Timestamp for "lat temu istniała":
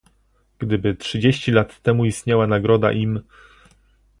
1.51-2.47